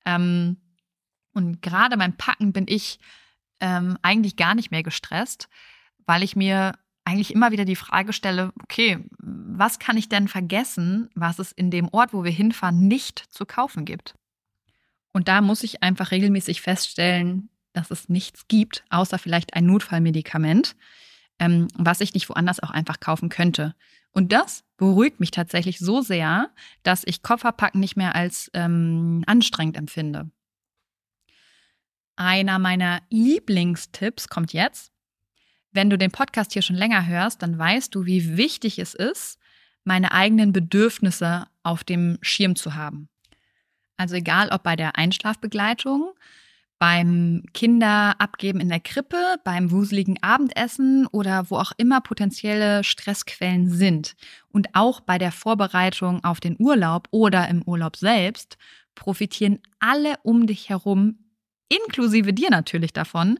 Ähm, 0.06 0.58
und 1.34 1.62
gerade 1.62 1.98
beim 1.98 2.16
Packen 2.16 2.54
bin 2.54 2.66
ich 2.68 3.00
ähm, 3.60 3.98
eigentlich 4.02 4.36
gar 4.36 4.54
nicht 4.54 4.72
mehr 4.72 4.84
gestresst, 4.84 5.50
weil 6.06 6.22
ich 6.22 6.36
mir 6.36 6.74
eigentlich 7.04 7.34
immer 7.34 7.52
wieder 7.52 7.66
die 7.66 7.76
Frage 7.76 8.14
stelle, 8.14 8.52
okay, 8.64 9.00
was 9.20 9.80
kann 9.80 9.98
ich 9.98 10.10
denn 10.10 10.28
vergessen, 10.28 11.10
was 11.16 11.40
es 11.40 11.52
in 11.52 11.72
dem 11.72 11.90
Ort, 11.90 12.14
wo 12.14 12.24
wir 12.24 12.32
hinfahren, 12.32 12.88
nicht 12.88 13.20
zu 13.30 13.46
kaufen 13.46 13.86
gibt? 13.86 14.16
Und 15.14 15.28
da 15.28 15.42
muss 15.42 15.64
ich 15.64 15.82
einfach 15.82 16.12
regelmäßig 16.12 16.62
feststellen, 16.62 17.50
dass 17.76 17.92
es 17.92 18.10
nichts 18.10 18.48
gibt, 18.48 18.84
außer 18.90 19.18
vielleicht 19.18 19.54
ein 19.54 19.66
Notfallmedikament, 19.66 20.76
ähm, 21.40 21.68
was 21.76 22.02
ich 22.02 22.14
nicht 22.14 22.30
woanders 22.30 22.60
auch 22.62 22.72
einfach 22.72 23.00
kaufen 23.00 23.30
könnte. 23.30 23.76
Und 24.12 24.32
das 24.32 24.64
beruhigt 24.78 25.20
mich 25.20 25.32
tatsächlich 25.32 25.80
so 25.80 26.02
sehr, 26.02 26.50
dass 26.84 27.04
ich 27.06 27.22
Kofferpacken 27.22 27.80
nicht 27.80 27.98
mehr 27.98 28.16
als 28.16 28.50
ähm, 28.54 29.24
anstrengend 29.28 29.78
empfinde. 29.78 30.30
Einer 32.16 32.60
meiner 32.60 33.02
Lieblingstipps 33.10 34.30
kommt 34.30 34.54
jetzt. 34.54 34.94
Wenn 35.72 35.90
du 35.90 35.98
den 35.98 36.12
Podcast 36.12 36.54
hier 36.54 36.62
schon 36.62 36.78
länger 36.78 37.06
hörst, 37.06 37.42
dann 37.42 37.60
weißt 37.60 37.94
du, 37.94 38.06
wie 38.06 38.38
wichtig 38.38 38.80
es 38.80 38.94
ist, 38.94 39.38
meine 39.84 40.14
eigenen 40.14 40.54
Bedürfnisse 40.54 41.48
auf 41.64 41.84
dem 41.84 42.18
Schirm 42.22 42.56
zu 42.56 42.76
haben. 42.76 43.10
Also 43.98 44.16
egal 44.16 44.50
ob 44.50 44.64
bei 44.64 44.78
der 44.78 44.98
Einschlafbegleitung, 44.98 46.14
beim 46.78 47.44
Kinderabgeben 47.54 48.60
in 48.60 48.70
der 48.70 48.80
Krippe, 48.80 49.18
beim 49.44 49.72
wuseligen 49.72 50.22
Abendessen 50.22 51.08
oder 51.08 51.50
wo 51.50 51.58
auch 51.58 51.72
immer 51.78 52.02
potenzielle 52.02 52.84
Stressquellen 52.84 53.70
sind. 53.70 54.16
Und 54.50 54.68
auch 54.74 55.00
bei 55.00 55.18
der 55.18 55.32
Vorbereitung 55.32 56.24
auf 56.24 56.40
den 56.40 56.58
Urlaub 56.60 57.08
oder 57.12 57.48
im 57.48 57.62
Urlaub 57.64 57.96
selbst 57.96 58.58
profitieren 58.94 59.60
alle 59.80 60.16
um 60.24 60.48
dich 60.48 60.70
herum, 60.70 61.20
inklusive 61.70 62.34
dir 62.34 62.50
natürlich 62.50 62.94
davon, 62.94 63.40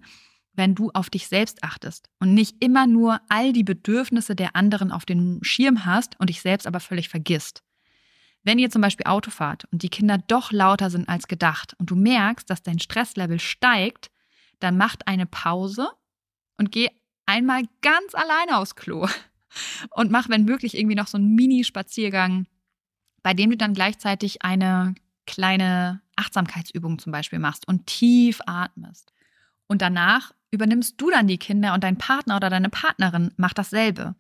wenn 0.54 0.76
du 0.76 0.92
auf 0.94 1.10
dich 1.10 1.28
selbst 1.28 1.64
achtest 1.64 2.10
und 2.20 2.34
nicht 2.34 2.64
immer 2.64 2.88
nur 2.88 3.20
all 3.28 3.52
die 3.52 3.64
Bedürfnisse 3.64 4.36
der 4.36 4.56
anderen 4.56 4.92
auf 4.92 5.06
dem 5.06 5.40
Schirm 5.42 5.86
hast 5.86 6.18
und 6.20 6.30
dich 6.30 6.42
selbst 6.42 6.68
aber 6.68 6.80
völlig 6.80 7.10
vergisst. 7.10 7.65
Wenn 8.46 8.60
ihr 8.60 8.70
zum 8.70 8.82
Beispiel 8.82 9.08
Auto 9.08 9.32
fahrt 9.32 9.66
und 9.72 9.82
die 9.82 9.90
Kinder 9.90 10.20
doch 10.20 10.52
lauter 10.52 10.92
sind 10.92 11.10
als 11.10 11.28
gedacht 11.28 11.76
und 11.80 11.90
du 11.90 11.96
merkst, 11.96 12.48
dass 12.48 12.62
dein 12.62 12.80
Stresslevel 12.80 13.40
steigt, 13.40 14.12
dann 14.60 14.78
macht 14.78 15.08
eine 15.08 15.26
Pause 15.26 15.90
und 16.58 16.72
geh 16.72 16.90
einmal 17.26 17.64
ganz 17.82 18.14
alleine 18.14 18.58
aufs 18.58 18.76
Klo 18.76 19.08
und 19.96 20.12
mach, 20.12 20.30
wenn 20.30 20.46
möglich, 20.46 20.78
irgendwie 20.78 20.96
noch 20.96 21.08
so 21.08 21.18
einen 21.18 21.34
Mini-Spaziergang, 21.34 22.46
bei 23.24 23.34
dem 23.34 23.50
du 23.50 23.58
dann 23.58 23.74
gleichzeitig 23.74 24.44
eine 24.44 24.94
kleine 25.26 26.04
Achtsamkeitsübung 26.16 27.00
zum 27.00 27.12
Beispiel 27.12 27.40
machst 27.40 27.68
und 27.68 27.88
tief 27.88 28.42
atmest. 28.46 29.12
Und 29.66 29.82
danach 29.82 30.34
übernimmst 30.52 31.02
du 31.02 31.10
dann 31.10 31.26
die 31.26 31.40
Kinder 31.40 31.74
und 31.74 31.84
dein 31.84 31.98
Partner 31.98 32.36
oder 32.36 32.52
deine 32.52 32.70
Partnerin 32.70 33.34
macht 33.38 33.58
dasselbe. 33.58 34.14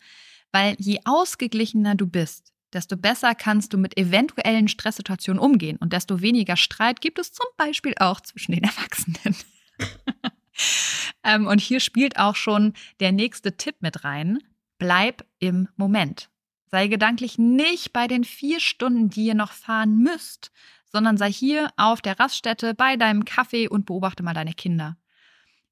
Weil 0.52 0.76
je 0.80 1.00
ausgeglichener 1.06 1.94
du 1.94 2.08
bist, 2.08 2.55
desto 2.76 2.98
besser 2.98 3.34
kannst 3.34 3.74
du 3.74 3.78
mit 3.78 3.98
eventuellen 3.98 4.68
Stresssituationen 4.68 5.42
umgehen 5.42 5.78
und 5.78 5.94
desto 5.94 6.22
weniger 6.22 6.58
Streit 6.58 7.02
gibt 7.02 7.18
es 7.18 7.32
zum 7.32 7.46
Beispiel 7.58 7.96
auch 8.00 8.20
zwischen 8.22 8.52
den 8.52 8.64
Erwachsenen. 8.66 9.36
ähm, 11.24 11.48
und 11.48 11.62
hier 11.62 11.80
spielt 11.80 12.20
auch 12.20 12.36
schon 12.36 12.74
der 13.00 13.12
nächste 13.12 13.58
Tipp 13.58 13.78
mit 13.80 14.04
rein. 14.04 14.40
Bleib 14.78 15.26
im 15.40 15.70
Moment. 15.78 16.30
Sei 16.70 16.88
gedanklich 16.88 17.38
nicht 17.38 17.94
bei 17.94 18.08
den 18.08 18.24
vier 18.24 18.60
Stunden, 18.60 19.10
die 19.10 19.28
ihr 19.28 19.36
noch 19.36 19.54
fahren 19.54 19.98
müsst, 19.98 20.52
sondern 20.92 21.18
sei 21.18 21.32
hier 21.32 21.70
auf 21.78 22.02
der 22.02 22.20
Raststätte 22.20 22.74
bei 22.74 22.98
deinem 22.98 23.24
Kaffee 23.24 23.68
und 23.68 23.86
beobachte 23.86 24.24
mal 24.24 24.34
deine 24.34 24.54
Kinder. 24.54 24.98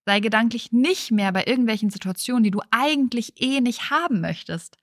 Sei 0.06 0.20
gedanklich 0.20 0.72
nicht 0.72 1.12
mehr 1.12 1.32
bei 1.32 1.46
irgendwelchen 1.46 1.90
Situationen, 1.90 2.44
die 2.44 2.52
du 2.52 2.62
eigentlich 2.72 3.42
eh 3.42 3.62
nicht 3.62 3.90
haben 3.90 4.22
möchtest. 4.22 4.78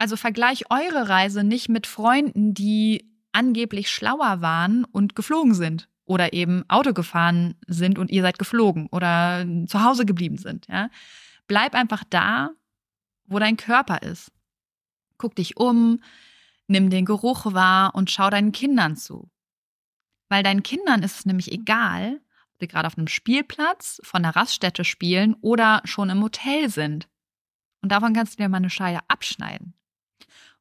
Also 0.00 0.16
vergleich 0.16 0.64
eure 0.70 1.10
Reise 1.10 1.44
nicht 1.44 1.68
mit 1.68 1.86
Freunden, 1.86 2.54
die 2.54 3.12
angeblich 3.32 3.90
schlauer 3.90 4.40
waren 4.40 4.86
und 4.86 5.14
geflogen 5.14 5.52
sind 5.52 5.90
oder 6.06 6.32
eben 6.32 6.64
Auto 6.70 6.94
gefahren 6.94 7.56
sind 7.66 7.98
und 7.98 8.10
ihr 8.10 8.22
seid 8.22 8.38
geflogen 8.38 8.88
oder 8.92 9.44
zu 9.66 9.84
Hause 9.84 10.06
geblieben 10.06 10.38
sind. 10.38 10.66
Ja? 10.68 10.88
Bleib 11.48 11.74
einfach 11.74 12.02
da, 12.08 12.48
wo 13.26 13.38
dein 13.38 13.58
Körper 13.58 14.00
ist. 14.00 14.32
Guck 15.18 15.36
dich 15.36 15.58
um, 15.58 16.00
nimm 16.66 16.88
den 16.88 17.04
Geruch 17.04 17.52
wahr 17.52 17.94
und 17.94 18.10
schau 18.10 18.30
deinen 18.30 18.52
Kindern 18.52 18.96
zu. 18.96 19.30
Weil 20.30 20.42
deinen 20.42 20.62
Kindern 20.62 21.02
ist 21.02 21.18
es 21.18 21.26
nämlich 21.26 21.52
egal, 21.52 22.22
ob 22.54 22.60
sie 22.60 22.68
gerade 22.68 22.86
auf 22.86 22.96
einem 22.96 23.06
Spielplatz, 23.06 24.00
von 24.02 24.22
der 24.22 24.34
Raststätte 24.34 24.82
spielen 24.82 25.34
oder 25.42 25.82
schon 25.84 26.08
im 26.08 26.22
Hotel 26.22 26.70
sind. 26.70 27.06
Und 27.82 27.92
davon 27.92 28.14
kannst 28.14 28.38
du 28.38 28.42
dir 28.42 28.48
mal 28.48 28.56
eine 28.56 28.70
Scheibe 28.70 29.00
abschneiden. 29.06 29.74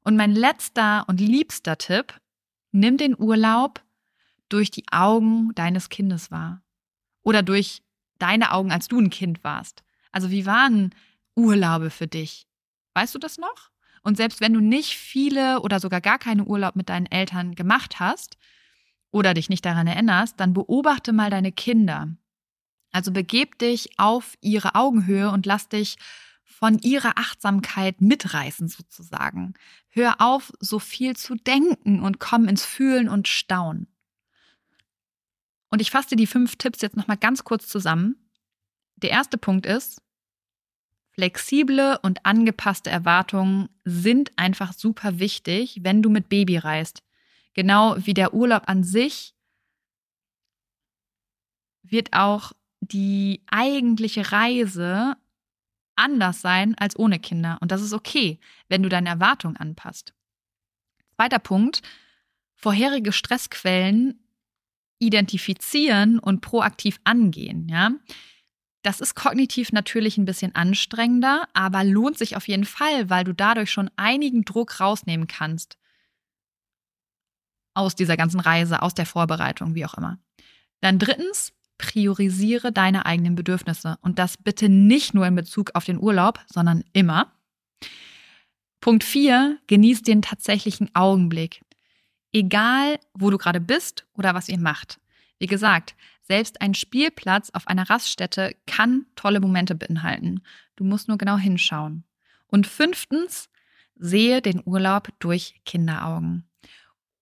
Und 0.03 0.15
mein 0.15 0.32
letzter 0.34 1.06
und 1.08 1.20
liebster 1.20 1.77
Tipp, 1.77 2.20
nimm 2.72 2.98
den 2.98 3.18
Urlaub 3.18 3.84
durch 4.48 4.72
die 4.72 4.86
Augen 4.91 5.53
deines 5.56 5.89
Kindes 5.89 6.32
wahr. 6.32 6.62
Oder 7.22 7.44
durch 7.44 7.84
deine 8.18 8.51
Augen, 8.51 8.72
als 8.72 8.88
du 8.88 9.00
ein 9.00 9.10
Kind 9.10 9.44
warst. 9.44 9.84
Also 10.12 10.32
wie 10.32 10.46
waren 10.46 10.94
Urlaube 11.36 11.89
für 11.89 12.08
dich? 12.08 12.48
Weißt 12.94 13.13
du 13.13 13.20
das 13.20 13.38
noch? 13.38 13.70
Und 14.03 14.18
selbst 14.18 14.41
wenn 14.41 14.53
du 14.53 14.60
nicht 14.60 14.96
viele 14.96 15.62
oder 15.62 15.79
sogar 15.79 16.01
gar 16.01 16.20
keine 16.20 16.46
Urlaub 16.46 16.75
mit 16.75 16.89
deinen 16.89 17.06
Eltern 17.06 17.56
gemacht 17.56 18.00
hast 18.00 18.38
oder 19.12 19.34
dich 19.34 19.50
nicht 19.50 19.65
daran 19.65 19.88
erinnerst, 19.88 20.39
dann 20.39 20.53
beobachte 20.53 21.13
mal 21.13 21.29
deine 21.29 21.51
Kinder. 21.51 22.10
Also 22.91 23.12
begeb 23.12 23.60
dich 23.60 24.00
auf 24.00 24.36
ihre 24.41 24.75
Augenhöhe 24.75 25.29
und 25.32 25.46
lass 25.46 25.70
dich 25.70 25.98
von 26.50 26.79
ihrer 26.79 27.18
Achtsamkeit 27.18 28.01
mitreißen 28.01 28.68
sozusagen. 28.68 29.53
Hör 29.88 30.20
auf, 30.20 30.51
so 30.60 30.79
viel 30.79 31.15
zu 31.15 31.36
denken 31.36 32.01
und 32.01 32.20
komm 32.20 32.48
ins 32.48 32.65
Fühlen 32.65 33.08
und 33.08 33.27
Staunen. 33.27 33.88
Und 35.70 35.79
ich 35.79 35.91
fasse 35.91 36.15
die 36.15 36.27
fünf 36.27 36.56
Tipps 36.56 36.82
jetzt 36.82 36.98
nochmal 36.98 37.18
ganz 37.18 37.44
kurz 37.44 37.68
zusammen. 37.68 38.29
Der 38.96 39.12
erste 39.12 39.38
Punkt 39.38 39.68
ist, 39.68 40.01
flexible 41.12 42.00
und 42.01 42.25
angepasste 42.25 42.89
Erwartungen 42.89 43.70
sind 43.86 44.32
einfach 44.36 44.74
super 44.74 45.20
wichtig, 45.20 45.79
wenn 45.84 46.01
du 46.01 46.10
mit 46.10 46.29
Baby 46.29 46.58
reist. 46.58 47.03
Genau 47.53 47.96
wie 48.00 48.15
der 48.15 48.34
Urlaub 48.34 48.63
an 48.65 48.84
sich 48.84 49.36
wird 51.84 52.13
auch 52.13 52.53
die 52.82 53.44
eigentliche 53.48 54.32
Reise 54.32 55.15
anders 56.00 56.41
sein 56.41 56.75
als 56.77 56.98
ohne 56.98 57.20
Kinder. 57.20 57.58
Und 57.62 57.72
das 57.72 57.82
ist 57.82 57.94
okay, 57.94 58.39
wenn 58.68 58.82
du 58.82 58.89
deine 58.89 59.10
Erwartungen 59.10 59.58
anpasst. 59.58 60.13
Zweiter 61.15 61.39
Punkt, 61.39 61.82
vorherige 62.56 63.12
Stressquellen 63.12 64.20
identifizieren 65.00 66.20
und 66.20 66.41
proaktiv 66.41 67.00
angehen, 67.03 67.68
ja. 67.70 67.91
Das 68.82 69.01
ist 69.01 69.13
kognitiv 69.13 69.74
natürlich 69.74 70.18
ein 70.18 70.24
bisschen 70.24 70.56
anstrengender, 70.56 71.48
aber 71.53 71.84
lohnt 71.84 72.18
sich 72.18 72.38
auf 72.38 72.48
jeden 72.48 72.63
Fall, 72.63 73.10
weil 73.10 73.25
du 73.25 73.34
dadurch 73.34 73.72
schon 73.72 73.91
einigen 73.98 74.46
Druck 74.46 74.79
rausnehmen 74.79 75.27
kannst. 75.27 75.77
Aus 77.74 77.96
dieser 77.96 78.15
ganzen 78.15 78.39
Reise, 78.39 78.82
aus 78.82 78.94
der 78.94 79.06
Vorbereitung, 79.06 79.75
wie 79.75 79.86
auch 79.86 79.96
immer. 79.96 80.18
Dann 80.79 80.98
drittens, 80.98 81.51
priorisiere 81.80 82.72
deine 82.72 83.08
eigenen 83.08 83.34
Bedürfnisse. 83.34 83.98
Und 84.02 84.20
das 84.20 84.38
bitte 84.38 84.70
nicht 84.70 85.16
nur 85.16 85.26
in 85.26 85.34
Bezug 85.34 85.72
auf 85.74 85.86
den 85.86 86.00
Urlaub, 86.00 86.40
sondern 86.46 86.84
immer. 86.94 87.32
Punkt 88.82 89.04
4, 89.04 89.58
genieß 89.66 90.04
den 90.04 90.22
tatsächlichen 90.22 90.94
Augenblick. 90.94 91.62
Egal, 92.32 93.00
wo 93.14 93.32
du 93.32 93.40
gerade 93.40 93.60
bist 93.60 94.06
oder 94.14 94.36
was 94.36 94.50
ihr 94.50 94.60
macht. 94.60 95.00
Wie 95.40 95.48
gesagt, 95.48 95.96
selbst 96.22 96.62
ein 96.62 96.76
Spielplatz 96.76 97.50
auf 97.52 97.68
einer 97.68 97.90
Raststätte 97.90 98.56
kann 98.68 99.08
tolle 99.16 99.40
Momente 99.40 99.74
beinhalten. 99.74 100.42
Du 100.76 100.84
musst 100.84 101.08
nur 101.08 101.18
genau 101.18 101.38
hinschauen. 101.38 102.04
Und 102.48 102.68
fünftens, 102.68 103.50
sehe 103.96 104.42
den 104.42 104.62
Urlaub 104.64 105.10
durch 105.20 105.62
Kinderaugen. 105.66 106.48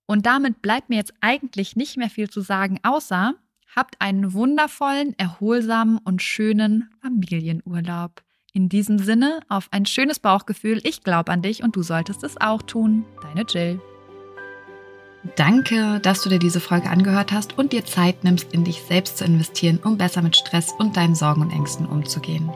Und 0.06 0.26
damit 0.26 0.62
bleibt 0.62 0.90
mir 0.90 0.96
jetzt 0.96 1.14
eigentlich 1.22 1.76
nicht 1.76 1.98
mehr 1.98 2.10
viel 2.10 2.30
zu 2.30 2.42
sagen, 2.42 2.80
außer 2.84 3.36
Habt 3.78 4.02
einen 4.02 4.34
wundervollen, 4.34 5.14
erholsamen 5.20 6.00
und 6.00 6.24
schönen 6.24 6.90
Familienurlaub. 7.04 8.24
In 8.52 8.70
diesem 8.70 8.98
Sinne, 8.98 9.42
auf 9.50 9.68
ein 9.70 9.86
schönes 9.86 10.18
Bauchgefühl. 10.18 10.82
Ich 10.84 11.04
glaube 11.04 11.32
an 11.32 11.44
dich 11.44 11.62
und 11.62 11.76
du 11.76 11.84
solltest 11.84 12.24
es 12.24 12.42
auch 12.42 12.64
tun. 12.64 13.06
Deine 13.22 13.46
Jill. 13.48 13.80
Danke, 15.36 16.00
dass 16.00 16.24
du 16.24 16.30
dir 16.30 16.40
diese 16.40 16.60
Folge 16.60 16.90
angehört 16.90 17.32
hast 17.32 17.60
und 17.60 17.72
dir 17.72 17.86
Zeit 17.86 18.24
nimmst, 18.24 18.52
in 18.52 18.64
dich 18.64 18.82
selbst 18.82 19.20
zu 19.20 19.26
investieren, 19.26 19.80
um 19.84 19.96
besser 20.00 20.24
mit 20.24 20.36
Stress 20.36 20.74
und 20.80 20.98
deinen 20.98 21.14
Sorgen 21.14 21.44
und 21.44 21.52
Ängsten 21.52 21.86
umzugehen. 21.86 22.50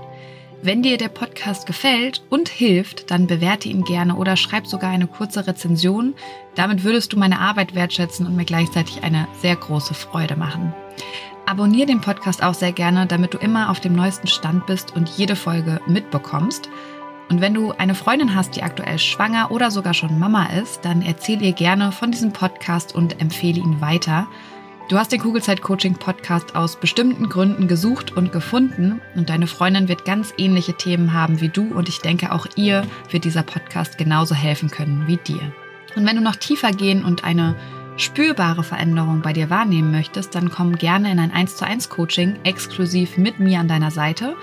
Wenn 0.64 0.82
dir 0.82 0.98
der 0.98 1.10
Podcast 1.10 1.68
gefällt 1.68 2.24
und 2.32 2.50
hilft, 2.50 3.12
dann 3.12 3.28
bewerte 3.28 3.70
ihn 3.70 3.84
gerne 3.84 4.16
oder 4.16 4.38
schreib 4.38 4.66
sogar 4.66 4.90
eine 4.90 5.06
kurze 5.06 5.46
Rezension. 5.46 6.16
Damit 6.56 6.84
würdest 6.84 7.14
du 7.14 7.20
meine 7.20 7.38
Arbeit 7.38 7.76
wertschätzen 7.76 8.26
und 8.26 8.36
mir 8.36 8.46
gleichzeitig 8.46 9.04
eine 9.04 9.28
sehr 9.40 9.56
große 9.56 9.94
Freude 9.94 10.36
machen. 10.36 10.74
Abonnier 11.46 11.86
den 11.86 12.02
Podcast 12.02 12.44
auch 12.44 12.54
sehr 12.54 12.72
gerne, 12.72 13.08
damit 13.08 13.34
du 13.34 13.38
immer 13.38 13.70
auf 13.70 13.80
dem 13.80 13.94
neuesten 13.94 14.28
Stand 14.28 14.66
bist 14.68 14.96
und 14.96 15.10
jede 15.10 15.36
Folge 15.36 15.82
mitbekommst. 15.88 16.70
Und 17.30 17.42
wenn 17.42 17.54
du 17.54 17.72
eine 17.72 17.96
Freundin 17.96 18.36
hast, 18.36 18.56
die 18.56 18.64
aktuell 18.64 19.00
schwanger 19.00 19.52
oder 19.52 19.72
sogar 19.72 19.94
schon 19.94 20.20
Mama 20.20 20.48
ist, 20.48 20.86
dann 20.86 21.02
erzähl 21.02 21.42
ihr 21.42 21.54
gerne 21.54 21.92
von 21.92 22.12
diesem 22.12 22.34
Podcast 22.34 22.94
und 22.94 23.22
empfehle 23.22 23.60
ihn 23.60 23.82
weiter. 23.82 24.28
Du 24.90 24.98
hast 24.98 25.14
den 25.14 25.22
Kugelzeit-Coaching-Podcast 25.22 26.56
aus 26.56 26.76
bestimmten 26.76 27.30
Gründen 27.30 27.70
gesucht 27.70 28.12
und 28.12 28.34
gefunden 28.34 29.00
und 29.16 29.30
deine 29.30 29.48
Freundin 29.48 29.88
wird 29.88 30.04
ganz 30.04 30.34
ähnliche 30.38 30.74
Themen 30.74 31.14
haben 31.14 31.40
wie 31.40 31.48
du 31.48 31.74
und 31.74 31.88
ich 31.88 32.00
denke 32.00 32.34
auch 32.34 32.46
ihr 32.58 32.86
wird 33.10 33.24
dieser 33.24 33.44
Podcast 33.44 33.98
genauso 33.98 34.36
helfen 34.36 34.70
können 34.70 35.08
wie 35.08 35.16
dir. 35.16 35.54
Und 35.96 36.06
wenn 36.06 36.18
du 36.18 36.22
noch 36.22 36.36
tiefer 36.36 36.72
gehen 36.72 37.06
und 37.06 37.24
eine 37.24 37.56
spürbare 38.02 38.64
Veränderung 38.64 39.22
bei 39.22 39.34
dir 39.34 39.50
wahrnehmen 39.50 39.92
möchtest, 39.92 40.36
dann 40.36 40.50
komm 40.50 40.76
gerne 40.76 41.12
in 41.12 41.20
ein 41.20 41.32
1 41.32 41.56
zu 41.56 41.66
1 41.66 41.90
Coaching 41.90 42.40
exklusiv 42.44 43.18
mit 43.18 43.40
mir 43.40 43.60
an 43.60 43.68
deiner 43.68 43.92
Seite. 43.92 44.36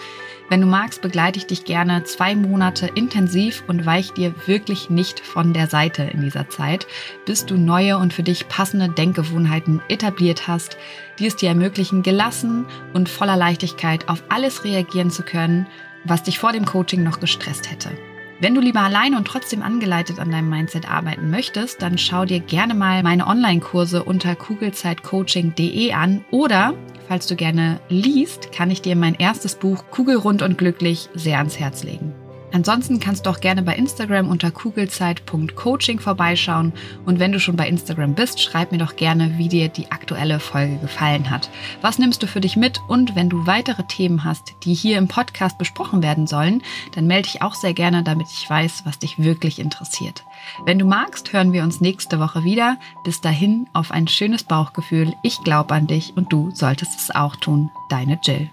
Wenn 0.48 0.62
du 0.62 0.66
magst, 0.66 1.02
begleite 1.02 1.38
ich 1.38 1.46
dich 1.46 1.64
gerne 1.66 2.04
zwei 2.04 2.34
Monate 2.34 2.86
intensiv 2.86 3.64
und 3.66 3.84
weich 3.84 4.12
dir 4.12 4.32
wirklich 4.46 4.88
nicht 4.88 5.20
von 5.20 5.52
der 5.52 5.66
Seite 5.66 6.04
in 6.04 6.22
dieser 6.22 6.48
Zeit, 6.48 6.86
bis 7.26 7.44
du 7.44 7.58
neue 7.58 7.98
und 7.98 8.14
für 8.14 8.22
dich 8.22 8.48
passende 8.48 8.88
Denkgewohnheiten 8.88 9.82
etabliert 9.88 10.48
hast, 10.48 10.78
die 11.18 11.26
es 11.26 11.36
dir 11.36 11.50
ermöglichen, 11.50 12.02
gelassen 12.02 12.64
und 12.94 13.10
voller 13.10 13.36
Leichtigkeit 13.36 14.08
auf 14.08 14.22
alles 14.30 14.64
reagieren 14.64 15.10
zu 15.10 15.22
können, 15.22 15.66
was 16.04 16.22
dich 16.22 16.38
vor 16.38 16.52
dem 16.52 16.64
Coaching 16.64 17.02
noch 17.02 17.20
gestresst 17.20 17.70
hätte. 17.70 17.90
Wenn 18.40 18.54
du 18.54 18.60
lieber 18.60 18.80
alleine 18.80 19.16
und 19.16 19.26
trotzdem 19.26 19.62
angeleitet 19.62 20.20
an 20.20 20.30
deinem 20.30 20.48
Mindset 20.48 20.88
arbeiten 20.88 21.30
möchtest, 21.30 21.82
dann 21.82 21.98
schau 21.98 22.24
dir 22.24 22.38
gerne 22.40 22.74
mal 22.74 23.02
meine 23.02 23.26
Online-Kurse 23.26 24.04
unter 24.04 24.36
kugelzeitcoaching.de 24.36 25.92
an 25.92 26.24
oder 26.30 26.74
Falls 27.08 27.26
du 27.26 27.36
gerne 27.36 27.80
liest, 27.88 28.52
kann 28.52 28.70
ich 28.70 28.82
dir 28.82 28.94
mein 28.94 29.14
erstes 29.14 29.54
Buch 29.54 29.84
Kugelrund 29.90 30.42
und 30.42 30.58
glücklich 30.58 31.08
sehr 31.14 31.38
ans 31.38 31.58
Herz 31.58 31.82
legen. 31.82 32.12
Ansonsten 32.52 32.98
kannst 33.00 33.26
du 33.26 33.30
auch 33.30 33.40
gerne 33.40 33.62
bei 33.62 33.74
Instagram 33.74 34.28
unter 34.28 34.50
kugelzeit.coaching 34.50 36.00
vorbeischauen 36.00 36.72
und 37.04 37.18
wenn 37.18 37.32
du 37.32 37.40
schon 37.40 37.56
bei 37.56 37.68
Instagram 37.68 38.14
bist, 38.14 38.40
schreib 38.40 38.72
mir 38.72 38.78
doch 38.78 38.96
gerne, 38.96 39.36
wie 39.36 39.48
dir 39.48 39.68
die 39.68 39.90
aktuelle 39.90 40.40
Folge 40.40 40.78
gefallen 40.78 41.30
hat. 41.30 41.50
Was 41.82 41.98
nimmst 41.98 42.22
du 42.22 42.26
für 42.26 42.40
dich 42.40 42.56
mit 42.56 42.80
und 42.88 43.14
wenn 43.14 43.28
du 43.28 43.46
weitere 43.46 43.84
Themen 43.84 44.24
hast, 44.24 44.54
die 44.64 44.74
hier 44.74 44.98
im 44.98 45.08
Podcast 45.08 45.58
besprochen 45.58 46.02
werden 46.02 46.26
sollen, 46.26 46.62
dann 46.94 47.06
melde 47.06 47.28
dich 47.28 47.42
auch 47.42 47.54
sehr 47.54 47.74
gerne, 47.74 48.02
damit 48.02 48.28
ich 48.32 48.48
weiß, 48.48 48.82
was 48.84 48.98
dich 48.98 49.18
wirklich 49.18 49.58
interessiert. 49.58 50.24
Wenn 50.64 50.78
du 50.78 50.84
magst, 50.84 51.32
hören 51.32 51.52
wir 51.52 51.62
uns 51.62 51.80
nächste 51.80 52.20
Woche 52.20 52.44
wieder. 52.44 52.78
Bis 53.04 53.20
dahin 53.20 53.68
auf 53.72 53.90
ein 53.90 54.08
schönes 54.08 54.44
Bauchgefühl. 54.44 55.12
Ich 55.22 55.42
glaube 55.44 55.74
an 55.74 55.86
dich 55.86 56.12
und 56.16 56.32
du 56.32 56.50
solltest 56.52 56.98
es 56.98 57.14
auch 57.14 57.36
tun. 57.36 57.70
Deine 57.90 58.18
Jill. 58.22 58.50